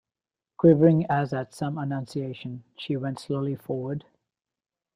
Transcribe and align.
Quivering 0.57 1.05
as 1.11 1.31
at 1.31 1.53
some 1.53 1.77
annunciation, 1.77 2.63
she 2.75 2.95
went 2.97 3.19
slowly 3.19 3.55
forward. 3.55 4.03